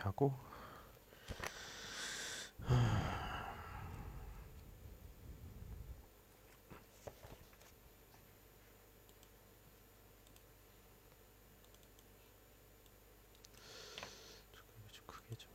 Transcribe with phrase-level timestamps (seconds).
[0.00, 0.34] 이렇게 하고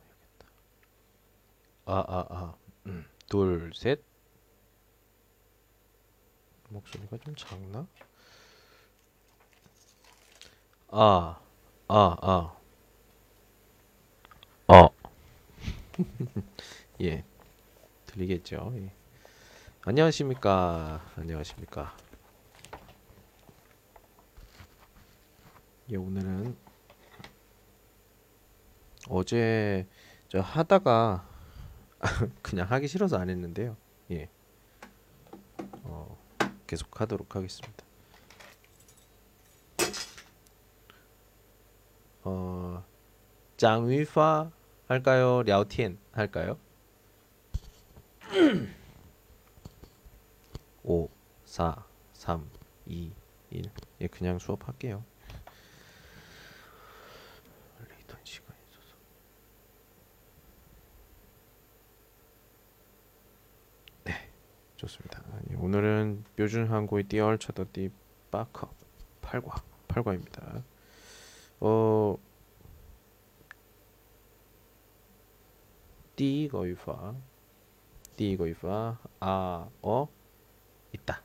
[0.06, 0.46] 해야겠다.
[1.86, 2.54] 아, 아, 아.
[2.86, 3.04] 음.
[3.28, 4.02] 둘, 셋.
[6.68, 7.86] 목소리가 좀 작나?
[10.90, 11.40] 아,
[11.88, 12.56] 아, 아.
[14.68, 14.90] 어.
[17.02, 17.24] 예.
[18.06, 18.72] 들리겠죠?
[18.76, 18.92] 예.
[19.82, 21.02] 안녕하십니까?
[21.16, 21.96] 안녕하십니까?
[25.90, 26.56] 예, 오늘은
[29.08, 29.86] 어제
[30.28, 31.28] 저 하다가
[32.42, 33.76] 그냥 하기 싫어서 안 했는데요.
[34.10, 34.28] 예.
[35.84, 36.18] 어,
[36.66, 37.84] 계속 하도록 하겠습니다.
[42.24, 42.84] 어,
[43.56, 44.50] 장위파
[44.88, 45.42] 할까요?
[45.42, 46.58] 랴오티엔 할까요?
[50.84, 51.08] 5
[51.44, 52.48] 4 3
[52.86, 53.12] 2
[53.50, 55.04] 1 예, 그냥 수업할게요.
[64.04, 64.12] 네,
[64.76, 65.22] 좋습니다.
[65.56, 67.90] 오늘은 표준 한국의 띠얼 차더띠
[68.30, 68.72] 빠커
[69.22, 70.62] 8과 8과입니다.
[71.60, 72.16] 어,
[76.16, 77.14] 띠 거이파.
[78.16, 78.98] 띠 거이파.
[79.20, 80.08] 아어
[80.92, 81.22] 있다.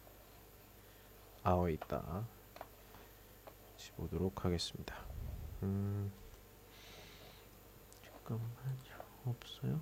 [1.44, 2.28] 아어 있다.
[4.02, 4.96] 보도록 하겠습니다.
[5.64, 6.12] 음.
[8.04, 8.52] 잠깐만요
[9.26, 9.82] 없어요?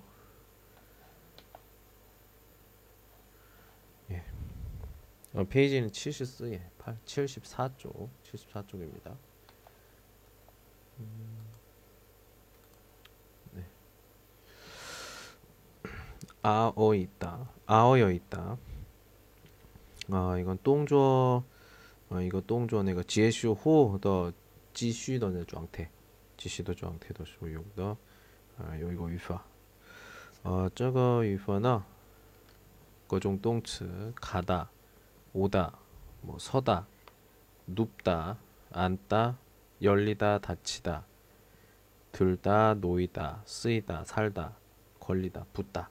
[4.10, 4.24] 예.
[5.32, 9.16] 어, 페이지는 74, 예, 74쪽 74쪽입니다.
[10.98, 11.39] 음.
[16.42, 17.48] 아어 있다.
[17.66, 18.56] 아어여 있다.
[20.10, 21.44] 아 이건 동조
[22.08, 24.32] 어 이거 동조 내가 지혜쇼 호더
[24.72, 25.90] 지슈 더내 상태.
[26.36, 27.96] 지시도 상태도 소용的
[28.58, 29.44] 아 이거 위파.
[30.42, 31.84] 아, 어 저거 위파나
[33.06, 34.70] 거종 동츠 가다
[35.34, 35.76] 오다
[36.22, 36.86] 뭐 서다
[37.66, 38.38] 눕다
[38.72, 39.38] 앉다
[39.82, 41.04] 열리다 닫히다
[42.12, 44.56] 들다 놓이다 쓰이다 살다
[44.98, 45.90] 걸리다 붙다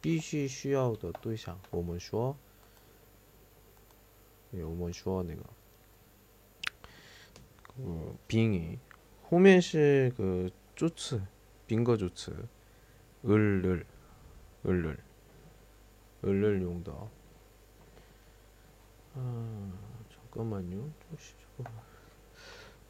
[0.00, 2.36] 必须需要的对象，我们说，
[4.52, 5.42] 我们说那个，
[7.78, 8.78] 呃，宾语
[9.28, 11.20] 后面是个助词，
[11.66, 12.46] 宾格助词，
[13.24, 14.96] 을을을을을을
[16.60, 16.92] 用的。
[19.14, 19.72] 嗯，
[20.10, 21.70] 잠깐만요就是这个，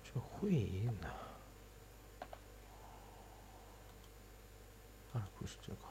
[0.03, 1.09] 这会议呢？
[5.13, 5.79] 啊，不是这个。
[5.79, 5.90] 嗯，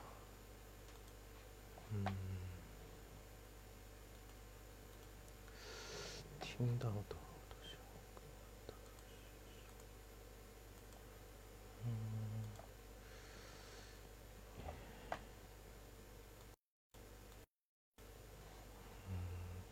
[6.41, 7.21] 팀다우도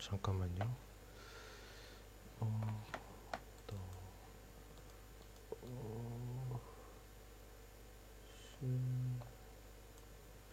[0.09, 0.75] 잠깐만요.
[2.39, 2.85] 어,
[3.67, 3.75] 또,
[5.61, 6.59] 어,
[8.25, 8.65] 슈,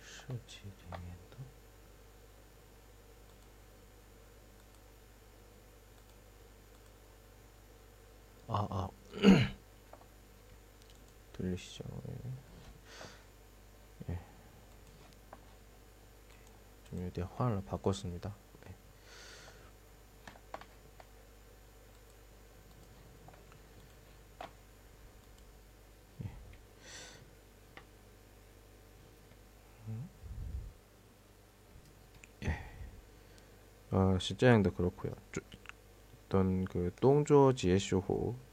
[0.05, 1.56] 슈지리엔도
[11.33, 11.85] 들리시죠?
[12.09, 12.15] 예.
[14.13, 14.19] 예.
[16.91, 18.35] 좀 이제 화를 바꿨습니다.
[18.65, 18.75] 네.
[26.25, 26.31] 예.
[29.89, 30.09] 음?
[32.45, 32.57] 예.
[33.91, 35.13] 어, 실제양도 그렇고요.
[36.27, 38.37] 어떤 그 동조 지에쇼호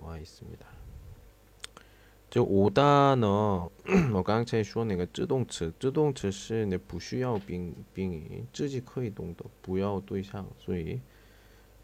[0.00, 0.64] 와 있습니다.
[2.28, 2.82] 就我的
[3.16, 3.70] 呢，
[4.12, 11.00] 我刚才说那个自动词，自动词是你不需要宾宾语，自己可以动的，不要对象，所以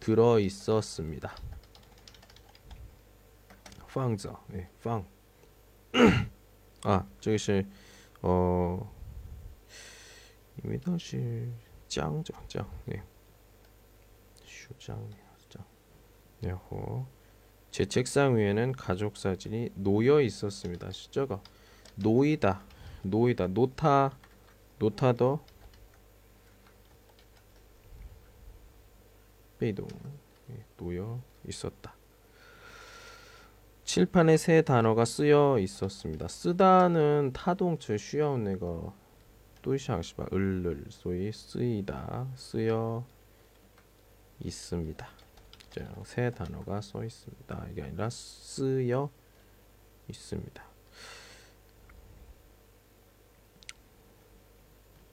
[0.00, 1.34] 들어 있었습니다.
[3.86, 5.06] 황저, 네, 황.
[6.84, 7.68] 아, 저기 실
[8.22, 8.90] 어,
[10.64, 11.52] 이미더실
[11.88, 12.70] 짱죠, 짱.
[12.86, 12.96] 네.
[12.96, 13.02] 예.
[14.44, 15.10] 슈장,
[15.48, 15.64] 짱.
[16.44, 17.06] 야호.
[17.70, 20.90] 제 책상 위에는 가족 사진이 놓여 있었습니다.
[20.90, 21.40] 시저가
[21.96, 22.62] 노이다,
[23.02, 24.16] 노이다, 노타,
[24.78, 25.44] 노타더
[29.60, 29.86] 빼이동
[30.78, 31.94] 놓여 있었다.
[33.84, 36.28] 칠판에 세 단어가 쓰여 있었습니다.
[36.28, 38.94] 쓰다는 타동체 쉬어온내가
[39.62, 43.04] 또이샹시바 을를 소위 쓰이다 쓰여
[44.40, 45.08] 있습니다.
[46.04, 47.66] 세 단어가 써 있습니다.
[47.70, 49.10] 이게 아니라 쓰여
[50.08, 50.64] 있습니다.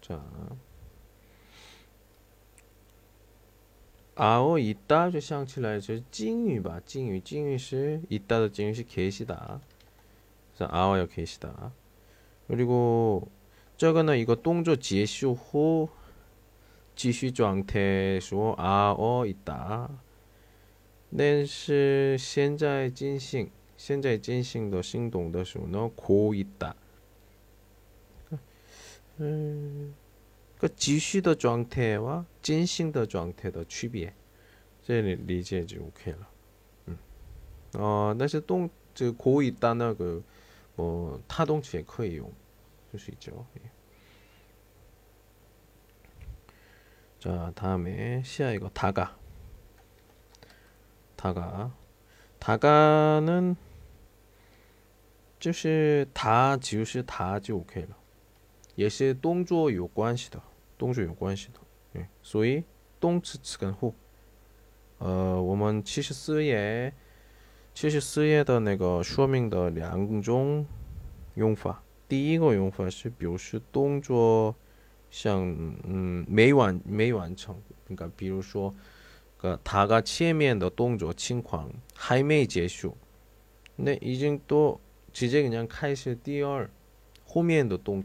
[0.01, 0.66] 자.
[4.16, 9.60] 아오 있다 就想起来就是敬语吧敬语敬语是 있다의 敬语是 계시다.
[10.54, 11.72] 그래서 아오야 계시다.
[12.46, 13.28] 그리고
[13.76, 15.88] 这个呢 이거 동조 结束后
[16.94, 19.88] 继续状态说啊哦 있다.
[21.16, 26.74] 但是现在进行现在进行的行动的时候呢고 있다.
[29.20, 29.94] 음,
[30.58, 34.14] 그 继续的状态와 进行的状态的区别
[34.82, 36.28] 这里理解就 OK 了.
[36.86, 36.98] 음.
[37.74, 42.32] 어, 但是动这고 있다는 그뭐 타동词也 可以用.
[42.92, 43.46] 쓸수 있죠.
[43.58, 43.70] 예.
[47.18, 49.16] 자, 다음에 시야 이거 다가.
[51.16, 51.72] 다가.
[52.38, 53.56] 다가는
[55.38, 57.95] 就是它就是它就 OK 了，
[58.76, 60.42] 也是动作有关系的。
[62.98, 63.94] 动词词根后，
[64.98, 66.92] 呃，我们七十四页
[67.74, 70.66] 七十四页的那个说明的两种
[71.34, 71.82] 用法。
[72.08, 74.54] 第一个用法是表示动作
[75.10, 75.42] 像
[75.84, 77.56] 嗯没完没完成，
[77.86, 78.74] 你看，比如说
[79.36, 82.96] 个他个前面的动作情况还没结束，
[83.78, 84.78] 근데 이징 또
[85.12, 86.68] 지제 그냥 开始第二
[87.24, 88.04] 后面的动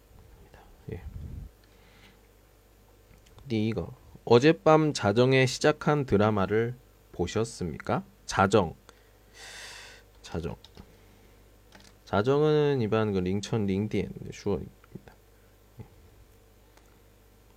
[3.48, 3.88] 第一个。
[4.28, 6.74] 어젯밤 자정에 시작한 드라마를
[7.12, 8.04] 보셨습니까?
[8.24, 8.74] 자정.
[10.20, 10.56] 자정.
[12.04, 15.14] 자정은 일반 그 링천 링디엔 슈어입니다.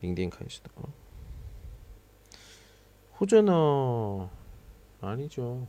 [0.01, 0.69] 링디엔 카이시다.
[3.19, 4.29] 호전어
[5.01, 5.67] 아니죠.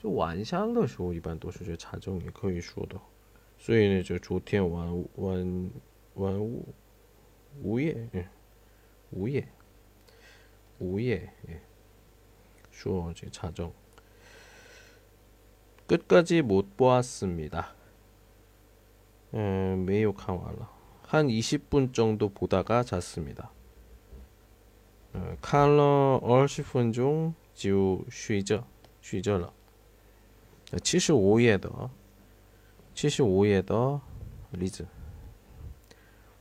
[0.00, 3.00] 就晚上的时候 일반 都是 자정에 거의 说的.
[3.58, 5.70] 所以呢就昨天晚晚
[6.14, 6.66] 晚午
[7.62, 8.08] 午夜
[9.11, 9.47] 오예.
[10.79, 11.33] 오예.
[11.49, 11.61] 예.
[12.71, 13.73] 주어지 자정.
[15.87, 17.73] 끝까지 못 보았습니다.
[19.33, 20.69] 음, 메요 칸왈라.
[21.03, 23.51] 한 20분 정도 보다가 잤습니다.
[25.41, 28.65] 칸러 얼시분 중 지우 쉬저
[29.01, 29.51] 쉬저러.
[30.71, 31.59] 75页의
[32.93, 34.01] 75页의
[34.51, 34.85] 리즈.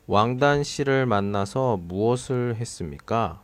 [0.07, 3.43] 왕단 씨를 만나서 무엇을 했습니까?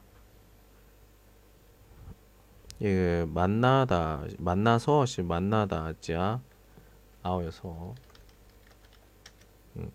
[2.81, 6.41] 예, 만나다 만나서 시 만나다자
[7.23, 7.95] 아오여서
[9.77, 9.91] 음.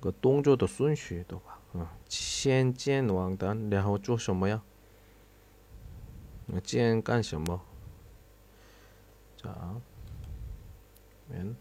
[0.00, 1.58] 그 동조도 순序도 봐.
[1.74, 1.88] 어.
[2.08, 4.62] 先见王丹然后做什么呀
[6.62, 7.60] 见干什么
[9.36, 9.80] 자,
[11.30, 11.56] 맨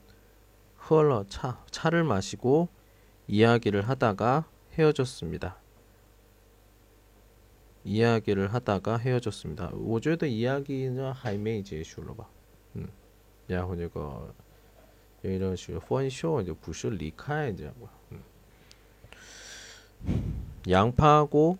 [0.77, 2.69] 喝了 차, 차를 마시고
[3.27, 5.57] 이야기를 하다가 헤어졌습니다.
[7.83, 9.71] 이야기를 하다가 헤어졌습니다.
[9.73, 12.29] 我觉得이야기는还没结束了吧.
[12.75, 12.87] 음.
[13.47, 14.33] 然后这个
[15.21, 17.89] 有一种是分手就不是离开这样吧.
[18.11, 18.21] 음.
[20.67, 21.57] 양파하고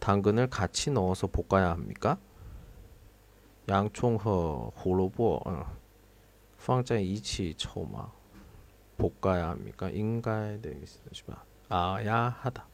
[0.00, 2.18] 당근을 같이 넣어서 볶아야 합니까?
[3.68, 5.66] 양총和 胡萝卜 어.
[6.61, 8.11] 放在 이치 처마
[8.95, 9.89] 볶아야 합니까?
[9.89, 11.43] 인가에 되겠습니다.
[11.69, 12.67] 아야 하다.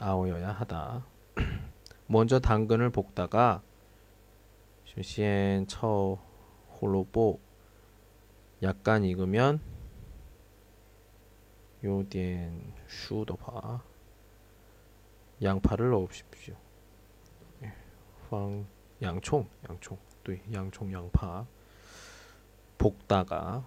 [0.00, 1.04] 아오여야 하다.
[2.08, 3.62] 먼저 당근을 볶다가
[4.98, 6.18] 시엔 처
[6.80, 7.38] 홀로보
[8.62, 9.60] 약간 익으면
[11.84, 13.82] 요디엔 슈더파
[15.42, 16.56] 양파를 넣으십시오.
[18.30, 18.66] 황
[19.02, 21.46] 예, 양총 양총 또 양총 양파
[22.78, 23.64] 볶다가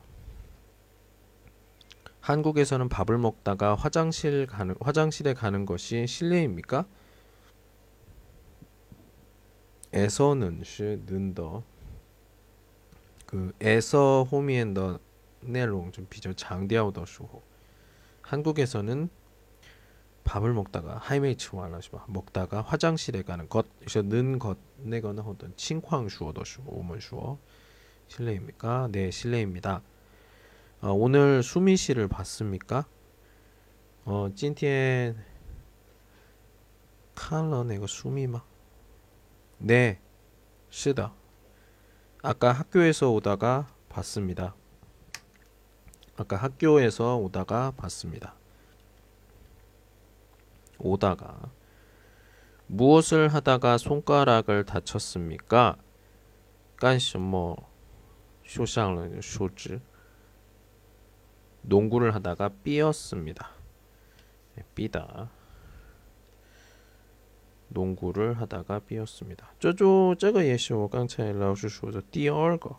[2.22, 6.86] 한국에서는 밥을 먹다가 화장실 가는 화장실에 가는 것이 실례입니까?
[9.94, 11.64] 에서는 시 는더.
[13.26, 15.00] 그 에서 호미엔더
[15.42, 17.42] 내용 좀 비교 장디아우더 슈호.
[18.22, 19.10] 한국에서는
[20.24, 26.66] 밥을 먹다가 하이메이츠 와라시바 먹다가 화장실에 가는 것 그래서 는것 내거나 어떤 칭황 슈어더 슈어
[26.68, 27.40] 오먼 슈어
[28.10, 28.90] 실례입니까?
[28.92, 29.82] 네, 실례입니다.
[30.82, 32.86] 어, 오늘 수미 씨를 봤습니까?
[34.04, 35.24] 어, 찐티엔
[37.14, 38.42] 칼런 이거 수미마.
[39.60, 40.02] 네,
[40.72, 41.14] 쓰다.
[42.24, 44.56] 아까 학교에서 오다가 봤습니다.
[46.18, 48.34] 아까 학교에서 오다가 봤습니다.
[50.80, 51.52] 오다가
[52.68, 55.78] 무엇을 하다가 손가락을 다쳤습니까?
[56.78, 57.69] 깐시 뭐
[58.49, 59.81] 受伤了树枝
[61.63, 63.51] 농구를 하다가 삐었습니다.
[64.55, 65.31] 네, 삐다.
[67.69, 69.51] 농구를 하다가 삐었습니다.
[69.59, 72.77] 这就这个也是我刚才老师说的第二个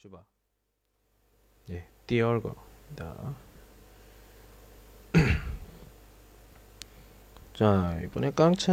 [0.00, 0.24] 是吧？
[7.54, 8.72] 자 이번에 깡차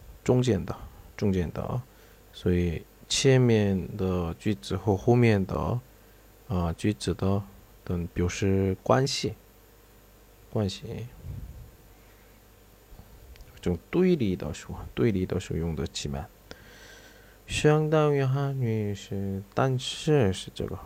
[0.23, 0.75] 中间的
[1.17, 1.81] 中间的
[2.31, 5.79] 所以前面的句子和后面的
[6.47, 7.41] 啊句子的
[7.83, 9.33] 等表示关系
[10.51, 11.07] 关系。
[13.61, 16.27] 这种对立的时候对立的时候用的起满
[17.45, 20.79] 相当于汉语是但是是这个。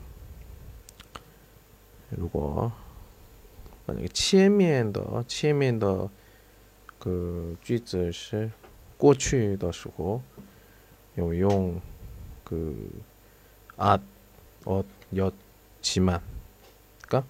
[2.09, 2.71] 如果
[3.85, 6.09] 把那个前面的前面的
[6.97, 8.51] 个句子是
[8.96, 10.22] 过去的时候
[11.14, 11.80] 有用
[12.44, 12.74] 그
[13.76, 14.00] 앗,
[14.64, 15.32] 엇, 엿,
[15.80, 16.20] 지만.
[17.06, 17.24] 그러니까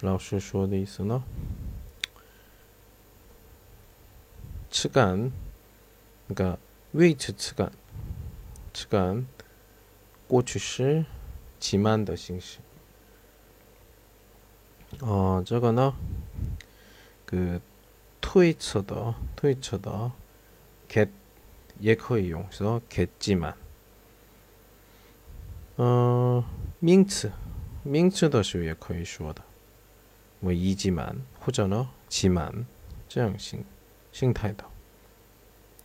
[0.00, 1.22] 老师说的意思呢?
[4.70, 5.32] 측간,
[6.26, 6.58] 그러니까
[6.92, 7.70] 위치 측간,
[8.72, 9.26] 측간,
[10.26, 11.04] 过去式,
[11.60, 12.58] 지만 的形式.
[15.00, 15.94] 어, 这个呢,
[17.26, 17.60] 그
[18.20, 20.10] 推测的,推测的
[20.88, 21.08] get
[21.80, 23.54] 也可以用,是 get지만.
[25.76, 26.44] 嗯，
[26.78, 27.32] 名词，
[27.82, 29.42] 名词的时候也可以说的，
[30.40, 32.66] 我一지 만， 或者呢，지 만，
[33.08, 33.64] 这样形
[34.12, 34.64] 形态的。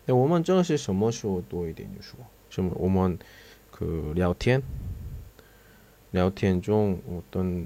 [0.05, 2.19] 那我们这个是什么时候多一点就说？
[2.49, 2.71] 什么？
[2.75, 3.17] 我们
[3.71, 4.61] 그聊天，
[6.11, 7.65] 聊天中어떤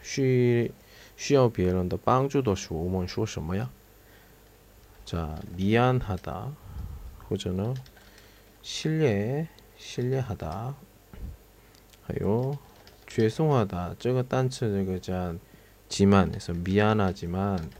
[0.00, 0.72] 需
[1.16, 3.70] 需要别人的帮助的时候，我们说什么呀？
[5.07, 6.53] 자, 미안하다.
[7.29, 7.73] 호전어
[8.61, 10.75] 실례, 실례하다.
[12.01, 12.59] 하요.
[13.07, 13.95] 죄송하다.
[13.99, 15.39] 저거 딴처 저거 잔
[15.87, 17.71] 지만 해서 미안하지만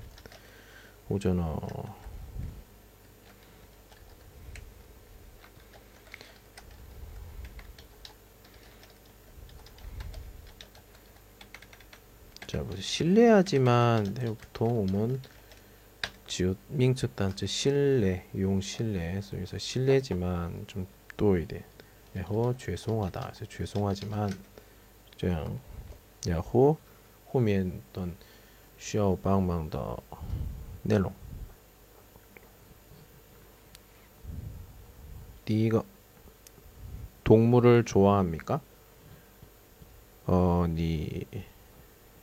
[1.10, 1.60] 호전어
[12.48, 15.22] 자, 실례하지만 보통 오면
[16.27, 21.65] 지읒 밍츠 단츠 신뢰 용 신뢰 그래서 신뢰지만 좀 또이래
[22.15, 23.21] 然后 죄송하다.
[23.21, 24.31] 그래서 죄송하지만
[25.17, 25.59] 这样
[26.27, 26.77] 然后
[27.27, 28.07] 后面的
[28.79, 30.03] 需要帮忙的
[30.83, 31.13] 内容
[35.45, 35.85] 第一个
[37.25, 38.61] 동물을 좋아합니까?
[40.27, 41.27] 어, 你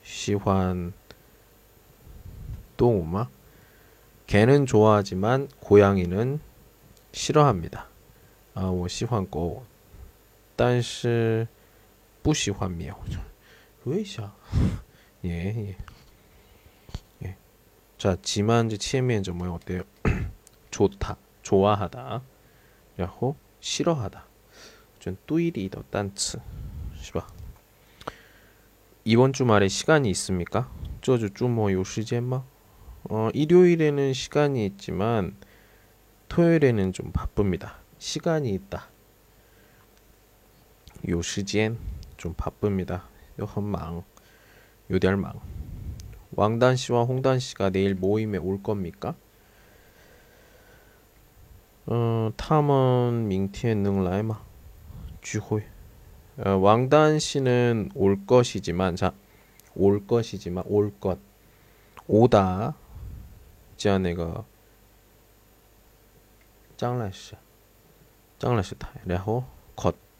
[0.03, 0.93] 喜欢
[2.77, 3.29] 动物吗?
[4.27, 6.39] 개는 좋아하지만 고양이는
[7.11, 7.87] 싫어합니다.
[8.53, 9.63] 아, 我喜欢狗
[10.55, 11.47] 但是
[12.21, 13.19] 不喜欢灭火者。
[13.85, 14.33] 为啥？
[15.23, 15.77] 예, 예.
[17.23, 17.37] 예.
[17.97, 19.83] 자, 지만 이前面怎么 어때요?
[20.69, 22.21] 좋다, 좋아하다.
[22.97, 24.25] 然后 싫어하다.
[24.99, 26.39] 좀 뚜이리더 단츠.
[27.01, 27.27] 是吧?
[29.05, 30.69] 이번 주말에 시간이 있습니까?
[31.01, 32.43] 这주주뭐有时间吗?
[33.10, 35.36] 어, 일요일에는 시간이 있지만
[36.28, 37.76] 토요일에는 좀 바쁩니다.
[37.98, 38.88] 시간이 있다.
[41.08, 41.78] 요 시간
[42.16, 43.08] 좀 바쁩니다.
[43.40, 44.02] 요한망
[44.90, 45.40] 요델망
[46.32, 49.14] 왕단 씨와 홍단 씨가 내일 모임에 올 겁니까?
[51.86, 54.40] 어, 탐은 밍티엔능라이마
[55.20, 55.62] 주호이
[56.38, 59.12] 어, 왕단 씨는 올 것이지만 자
[59.76, 61.18] 올 것이지만 올 것
[62.06, 62.74] 오다
[63.77, 64.45] 这样那个
[66.77, 67.35] 将来时
[68.37, 69.43] 将来时态然后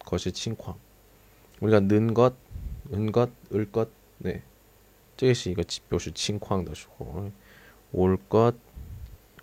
[0.09, 0.75] 것이 칭광.
[1.59, 2.33] 우리가 는 것,
[2.91, 4.41] 은 것, 을 것, 네.
[5.15, 7.29] 这个是一个表示情况的时候
[7.91, 8.55] 올 것,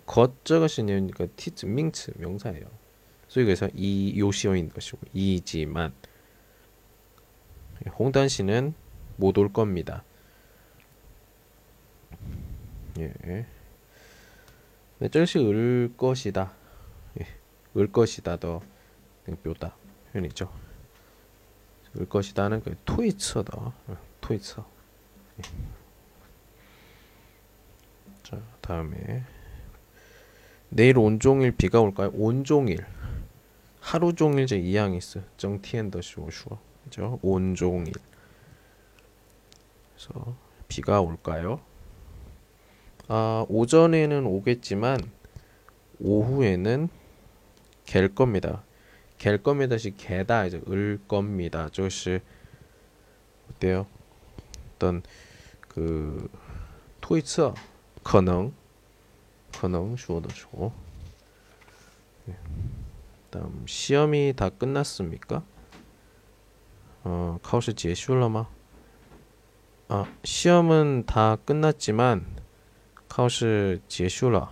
[0.05, 2.67] 것 这个是那个 티즈 밍츠 명사예요.
[3.29, 5.93] 所以그래서 이 요시어 있는 것이고 이지만
[7.97, 8.73] 홍단 씨는
[9.17, 10.03] 못 올 겁니다.
[12.97, 13.45] 예.
[15.02, 16.52] 네, 这是을 것이다.
[17.20, 17.26] 예,
[17.76, 18.60] 을 것이다 더
[19.42, 19.74] 묘다
[20.12, 20.48] 표현이죠.
[21.98, 23.72] 을 것이다는 그 토이처다.
[24.20, 24.64] 토이처.
[25.38, 25.42] 예.
[28.22, 29.24] 자, 다음에
[30.68, 32.12] 내일 온종일 비가 올까요?
[32.14, 32.86] 온종일.
[33.80, 35.20] 하루 종일 제 이양이스.
[35.36, 36.60] 정티엔더 쇼슈어.
[36.84, 37.18] 그죠?
[37.22, 37.92] 온종일.
[39.96, 40.36] 그래서
[40.68, 41.60] 비가 올까요?
[43.08, 45.00] 아, 오전에는 오겠지만
[46.00, 46.88] 오후에는
[47.84, 48.64] 갤 겁니다.
[49.18, 49.78] 갤 겁니다.
[49.78, 51.68] 시 개다 이제 을 겁니다.
[51.70, 52.20] 조시
[53.50, 53.86] 어때요?
[54.74, 55.02] 어떤
[55.68, 56.28] 그
[57.00, 57.54] 토이처
[58.02, 58.52] 커능
[59.52, 60.72] 커능 주어도주고
[62.26, 62.36] 네.
[63.30, 65.44] 다음 시험이 다 끝났습니까?
[67.04, 68.46] 어, 카오시 지에 쉬울러마
[69.88, 72.41] 아, 시험은 다 끝났지만
[73.11, 74.49] 考试结束了.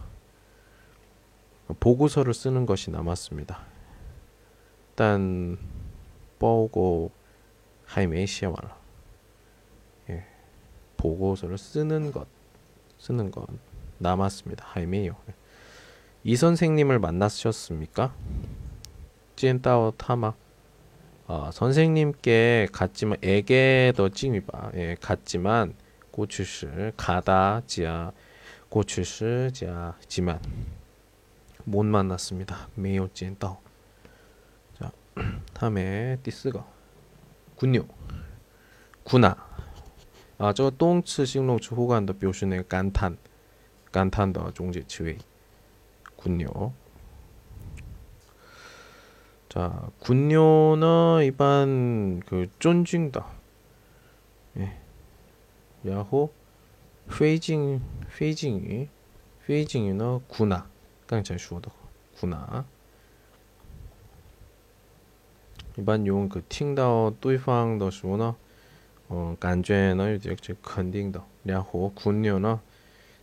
[1.79, 3.59] 보고서를 쓰는 것이 남았습니다.
[4.91, 5.57] 일단
[6.39, 7.11] 보고
[7.85, 8.77] 还没写完了.
[10.09, 10.25] 예.
[10.97, 12.27] 보고서를 쓰는 것
[12.97, 13.47] 쓰는 것
[13.97, 14.65] 남았습니다.
[14.67, 15.15] 还没有.
[16.23, 18.13] 이 선생님을 만나셨습니까?
[19.35, 20.33] 见到 타마.
[21.27, 24.71] 아, 선생님께 갔지만 에게 더 찡이바.
[24.75, 25.73] 예, 갔지만
[26.11, 28.11] 고추시 가다 지야
[28.70, 30.40] 고출시자지만
[31.64, 32.68] 못 만났습니다.
[32.74, 33.58] 매우 찐따오.
[34.78, 34.92] 자,
[35.52, 36.64] 다음에 디스가
[37.56, 37.84] 군요.
[39.04, 39.36] 군아.
[40.38, 43.18] 아, 저 동츠 싱롱츠 호간의 표시는 간탄.
[43.92, 45.18] 간탄의 종지 지위.
[46.16, 46.72] 군요.
[49.48, 53.26] 자, 군요는 일반 그 쫀징다.
[54.58, 54.80] 예.
[55.86, 56.32] 야호
[57.10, 58.88] 飞进飞进云，
[59.40, 60.64] 飞进云那苦难，
[61.06, 61.68] 刚才说的
[62.18, 62.64] 苦难啊。
[65.76, 68.34] 一般用可听到对方的时候呢，
[69.10, 72.60] 嗯、感觉呢有点就肯定的，然后困扭呢，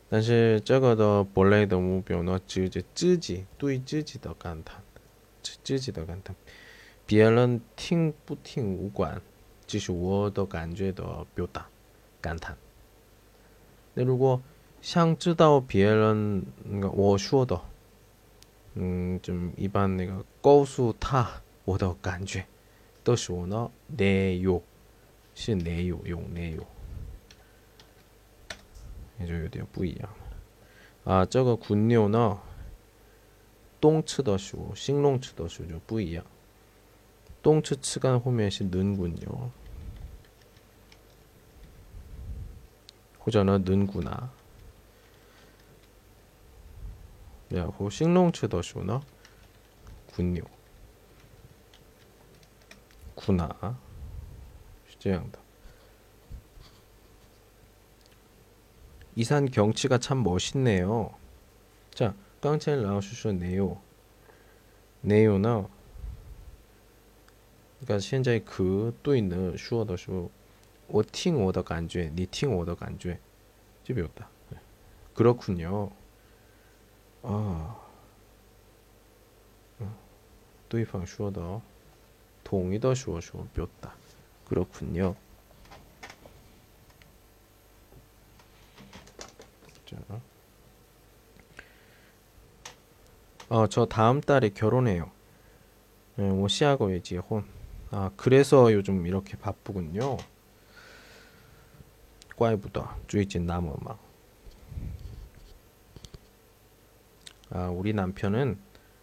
[0.10, 4.82] 但是这个的不累的目标呢，只有自己对自己的感叹，
[5.42, 6.36] 自自己的感叹，
[7.06, 9.20] 别人听不听无关，
[9.66, 11.66] 这是我都感觉到表达，
[12.22, 12.56] 感叹。
[13.98, 14.40] 那如果
[14.80, 16.46] 想知道别人
[16.94, 17.60] 我说的，
[18.76, 21.28] 嗯，就一般那个告诉他
[21.66, 22.46] 我的感觉，
[23.04, 24.62] 都是我呢内容，
[25.34, 26.64] 是内容用内容，
[29.20, 31.12] 也就有点不一样了。
[31.12, 32.40] 啊，这个滚牛呢，
[33.82, 36.24] 动词的时候、形容词的时候就不一样。
[37.42, 39.50] 动词词干后面是轮滚牛。
[43.28, 44.32] 호전은 는구나.
[47.54, 49.02] 야고 싱롱츠 더시오나?
[50.14, 50.42] 군요.
[53.16, 53.78] 구나.
[54.88, 55.42] 시제양다.
[59.18, 61.12] 이산 경치가 참 멋있네요.
[61.94, 63.82] 자 깡첸 라오슈슈 네요.
[65.02, 65.68] 네요나.
[67.80, 70.30] 그러니까 현재 그또 있는 슈어 더시오
[70.88, 73.20] 어, 워팅 오더가 안주에 니팅 오더가 안주에
[73.84, 74.30] 이제 배웠다.
[74.50, 74.60] 네.
[75.14, 75.92] 그렇군요.
[77.24, 77.80] 아,
[79.80, 79.98] 어.
[80.70, 81.62] 또이방 슈어더
[82.44, 83.94] 동의더 슈어 슈어 배웠다.
[84.46, 85.16] 그렇군요.
[89.86, 89.98] 자,
[93.50, 95.10] 어저 다음 달에 결혼해요.
[96.16, 97.46] 네, 뭐 시하고 이제 혼.
[97.92, 100.18] 아 그래서 요즘 이렇게 바쁘군요.
[102.37, 103.99] 꽈이부다 주의진 나무 막.
[107.51, 108.59] 아, 우리 남편은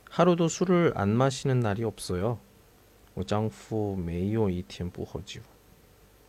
[0.09, 2.39] 하루도 술을 안 마시는 날이 없어요.
[3.27, 5.41] 장후 메이오 이티엔 부허지우.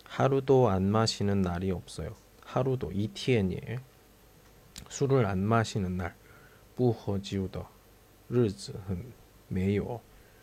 [0.04, 2.14] 하루도 안 마시는 날이 없어요.
[2.44, 3.78] 하루도 이티엔예.
[4.88, 6.14] 술을 안 마시는 날.
[6.76, 7.68] 부허지우더.
[8.28, 9.12] 日子很
[9.48, 10.00] 没有，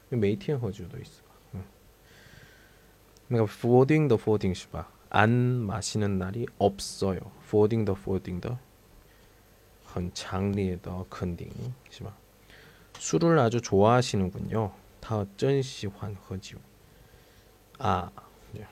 [0.09, 1.21] 每天喝酒都있어。
[3.29, 4.89] 那个 folding the folding 是吧？
[5.11, 7.19] 안 마시는 날이 없어요.
[7.43, 8.57] folding the folding 的
[9.83, 11.49] 很强烈的 肯定
[11.89, 12.15] 是吧?
[12.99, 14.71] 술을 아주 좋아하시는군요.
[14.99, 16.57] 他真喜欢喝酒.
[17.79, 18.11] 아,
[18.51, 18.65] 네.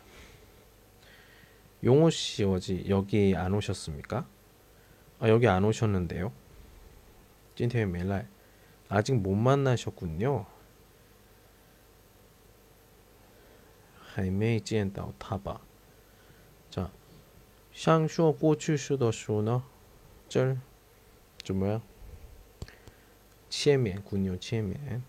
[1.83, 4.25] 용호 씨 어제 여기 안 오셨습니까?
[5.19, 6.31] 아, 여기 안 오셨는데요.
[7.55, 8.27] 今天没来。
[8.89, 10.45] 아직 못 만나셨군요.
[14.13, 15.61] 还没见到他吧?
[17.79, 19.63] 자, 想说过去式的时候呢，
[20.29, 20.57] 这儿
[21.43, 21.81] 怎么样？
[23.49, 25.03] 체면, 군요 체면.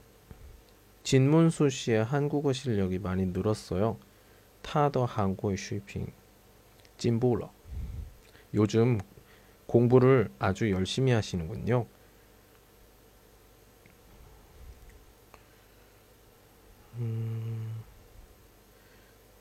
[1.05, 3.99] 진문수 씨의 한국어 실력이 많이 늘었어요.
[4.63, 6.13] 타더 한국어 슈핑
[6.99, 7.53] 진보러.
[8.55, 9.01] 요즘
[9.67, 11.87] 공부를 아주 열심히 하시는군요.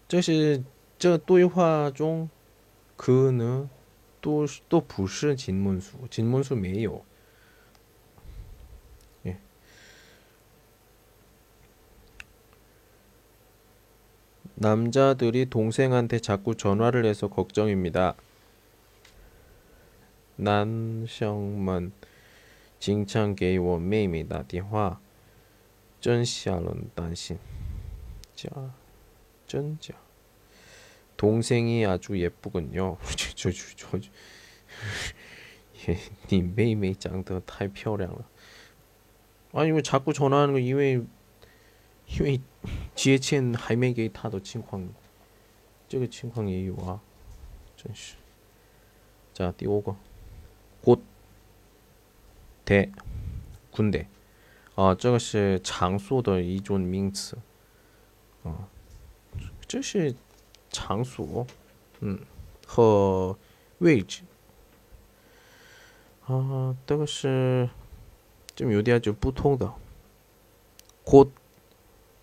[0.07, 0.63] 这是
[0.99, 2.29] 这对话中
[2.99, 3.69] 可呢
[4.21, 7.03] 都都不是진문수，진문수没有。
[9.25, 9.37] 예.
[14.55, 18.15] 남자들이 동생한테 자꾸 전화를 해서 걱정입니다.
[20.37, 21.91] 男生们
[22.79, 24.99] 经常给我妹妹打电话，
[26.01, 27.37] 真吓人担心。
[28.35, 28.49] 자
[29.47, 29.95] 真假
[31.19, 32.97] 동생이 아주 예쁘군요.
[33.15, 34.09] 저, 저, 저, 저.
[36.29, 38.25] 你妹妹长得太漂亮了.
[39.53, 41.01] 아니 왜 자꾸 전화하는 거 이외
[42.07, 42.41] 이외
[42.95, 44.89] 节前还没给他的情况，
[45.87, 46.99] 这个情况也有啊，
[47.77, 48.15] 真是。
[49.33, 49.95] 자第五个。
[50.83, 50.99] 곧
[52.65, 52.91] 대
[53.71, 54.07] 군대
[54.75, 57.37] 啊，这个是场所的一种名词
[58.43, 58.67] 啊，
[59.67, 60.15] 这是
[60.71, 61.45] 场所，
[62.01, 62.19] 음,
[62.65, 63.37] 和
[63.79, 64.23] 位置
[66.25, 67.69] 啊，这个是
[68.55, 69.73] 좀有点就不同的。
[71.03, 71.31] 곧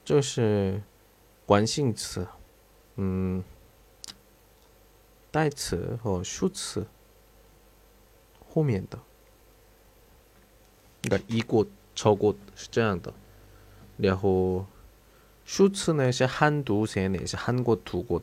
[0.05, 0.83] 这是
[1.47, 2.27] 惯性词，
[2.97, 3.45] 嗯，
[5.31, 6.87] 代词和数词
[8.53, 8.99] 后面的。
[11.03, 13.13] 그러니까 이곳 저곳 是这样的
[13.97, 14.67] 然后
[15.45, 18.23] 数次呢是 한두 세네是 한곳 두곳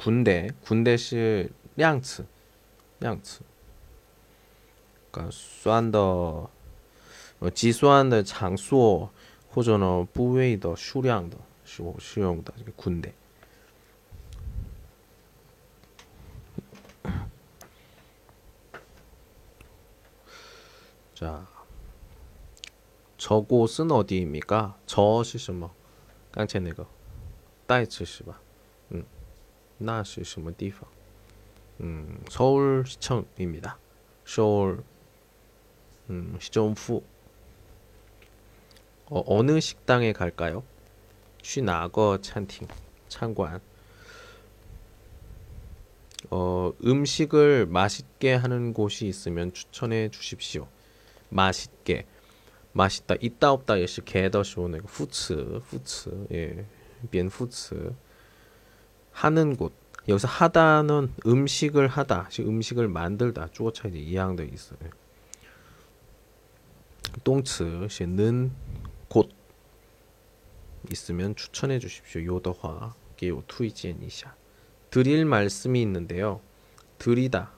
[0.00, 2.24] 군대 군대是 量词
[2.98, 3.40] 量词
[5.12, 9.10] 그러니까 算的 어, 计算的场所
[9.50, 13.12] 或者呢部位的数量的时候使用的 군대
[21.14, 21.46] 자
[23.16, 24.74] 저곳은 어디입니까?
[24.86, 25.70] 저是什么?
[26.30, 26.86] 刚才那个
[27.66, 28.38] 代词是吧?
[28.92, 29.02] 음,
[29.80, 30.88] 那是什么地方?
[31.80, 33.78] 음, 서울시청입니다.
[34.24, 34.82] 서울
[36.10, 37.02] 음, 시정부
[39.06, 40.62] 어, 어느 식당에 갈까요?
[41.42, 42.66] 去哪个餐厅
[43.08, 43.60] 参观
[46.30, 50.66] 어, 음식을 맛있게 하는 곳이 있으면 추천해 주십시오.
[51.28, 52.06] 맛있게
[52.72, 56.66] 맛있다 있다 없다 예시 개더쇼네 후츠 후츠 예
[57.10, 57.94] 변후츠
[59.20, 59.72] 하는 곳
[60.08, 64.78] 여기서 하다는 음식을 하다 음식을 만들다 주어차이제 이양돼 있어요
[67.24, 68.52] 똥츠是는
[69.08, 69.30] 곳
[70.90, 74.34] 있으면 추천해 주십시오 요더화 게요 투이지엔이샤
[74.90, 76.40] 드릴 말씀이 있는데요
[76.98, 77.52] 드리다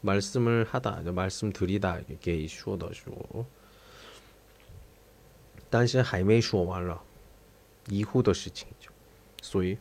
[0.00, 3.46] 말씀을 하다 말씀 드리다 이게 이슈어더쇼
[5.72, 7.02] 但是还没说完了，
[7.88, 8.90] 以后的事情就，
[9.40, 9.78] 所以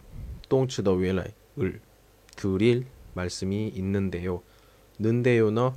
[0.50, 1.80] 动词的未来을
[2.36, 4.42] 드릴 말씀이 있는데요.
[5.00, 5.74] 는데요는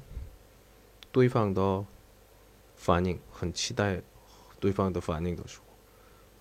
[1.12, 1.85] 对方的
[2.77, 4.03] 反应很期待
[4.61, 5.64] 对方的反应的时候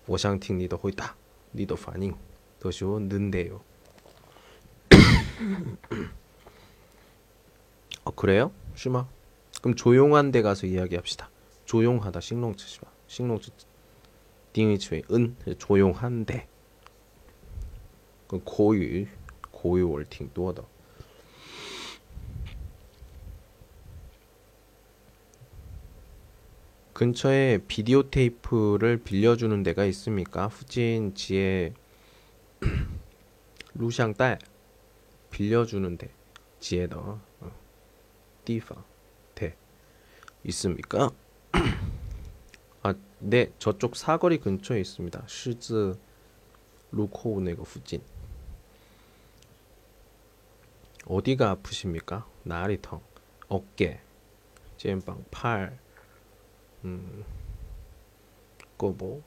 [0.06, 1.14] 我想听你的回答
[1.52, 2.12] 你的反应
[2.58, 3.60] 的时候는데요
[8.04, 8.52] 어, 그래요?
[8.74, 9.08] 是吗?
[9.62, 11.30] 그럼 조용한 데 가서 이야기합시다.
[11.64, 12.88] 조용하다形容词是吧?
[13.08, 13.50] 形容词
[14.52, 16.46] 딩이츠의 은 조용한데
[18.29, 19.07] 그건 고유
[19.49, 20.61] 고유 월팅 또하다.
[26.93, 30.47] 근처에 비디오 테이프를 빌려주는 데가 있습니까?
[30.47, 31.73] 후진 지에
[33.73, 34.37] 루샹 딸
[35.31, 36.09] 빌려주는 데
[36.59, 37.51] 지에다 어.
[38.45, 38.83] 띠파
[39.33, 39.55] 대
[40.43, 41.09] 있습니까?
[42.83, 45.23] 아, 네 저쪽 사거리 근처에 있습니다.
[45.25, 45.95] 시즈
[46.91, 48.01] 루코우 네거 후진.
[51.09, 52.27] 어디가 아프십니까?
[52.43, 53.01] 나리텅,
[53.47, 53.99] 어깨,
[54.77, 55.79] 肩膀, 팔,
[56.85, 57.25] 음,
[58.77, 59.23] 그 뭐, 꼬보,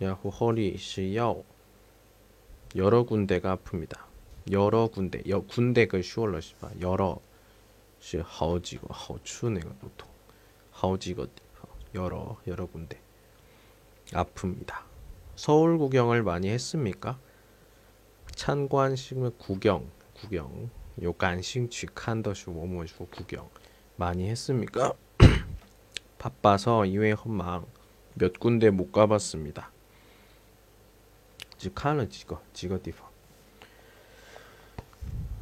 [0.00, 1.44] 야호 허리, 시야오
[2.76, 3.98] 여러 군데가 아픕니다.
[4.52, 7.18] 여러 군데, 여 군데가 쉬월러시바 여러
[7.98, 10.08] 시 하오지고 하오추네가 보통
[10.70, 11.26] 하오지고
[11.96, 13.00] 여러 여러 군데
[14.12, 14.82] 아픕니다.
[15.34, 17.18] 서울 구경을 많이 했습니까?
[18.36, 20.70] 찬관식 구경 구경
[21.02, 23.48] 요간싱취칸더슈뭐뭐슈 구경
[23.96, 24.94] 많이 했습니까?
[26.18, 27.66] 바빠서 이외 헌망
[28.14, 29.70] 몇 군데 못 가봤습니다.
[31.58, 33.08] 지칸은 지거 지거 디파.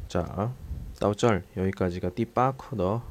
[0.07, 0.53] 자,
[0.99, 3.03] 다우절 여기까지가 띠빠커더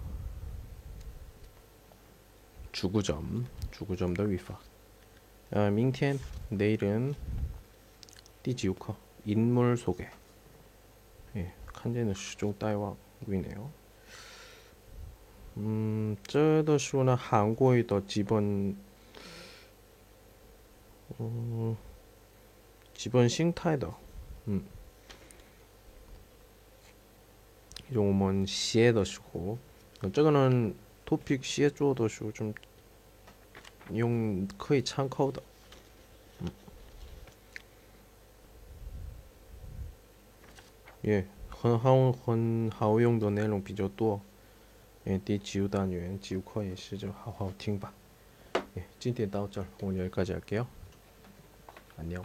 [2.72, 4.58] 주구점 주구점 더 위파.
[5.52, 7.14] 어, 밍텐 내일은
[8.42, 10.10] 띠지우커 인물 소개.
[11.81, 12.95] 예, 칸제는 시종 따이와
[13.25, 13.71] 위네요
[15.57, 18.77] 음, 这的书呢 한국의 기본
[21.19, 21.75] 음,
[22.93, 23.91] 기본 形态的
[24.47, 24.63] 음.
[27.95, 29.57] 我们写的时候，
[30.11, 30.73] 这个呢，
[31.05, 32.53] topic 写作的时候좀
[33.91, 35.41] 用可以参考的，
[36.41, 36.51] 嗯，
[41.01, 41.25] 也
[41.61, 44.21] 很好很好用的内容比较多，
[45.05, 47.93] 哎，第九单元九课也是就好好听吧，
[48.75, 50.65] 哎，今天到这儿，我여기까지할게요，
[51.97, 52.23] 안녕。